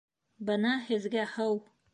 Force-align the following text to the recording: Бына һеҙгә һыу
Бына 0.47 0.71
һеҙгә 0.89 1.29
һыу 1.37 1.57